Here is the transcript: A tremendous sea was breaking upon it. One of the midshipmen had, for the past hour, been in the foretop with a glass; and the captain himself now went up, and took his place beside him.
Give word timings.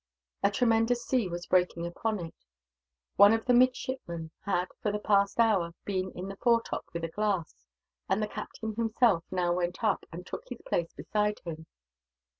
A 0.41 0.49
tremendous 0.49 1.05
sea 1.05 1.27
was 1.27 1.45
breaking 1.45 1.85
upon 1.85 2.17
it. 2.25 2.33
One 3.17 3.33
of 3.33 3.45
the 3.45 3.53
midshipmen 3.53 4.31
had, 4.45 4.69
for 4.81 4.91
the 4.91 4.97
past 4.97 5.39
hour, 5.39 5.75
been 5.85 6.09
in 6.15 6.27
the 6.27 6.37
foretop 6.37 6.85
with 6.91 7.03
a 7.03 7.07
glass; 7.07 7.67
and 8.09 8.19
the 8.19 8.27
captain 8.27 8.73
himself 8.73 9.23
now 9.29 9.53
went 9.53 9.83
up, 9.83 10.07
and 10.11 10.25
took 10.25 10.49
his 10.49 10.63
place 10.67 10.91
beside 10.95 11.39
him. 11.45 11.67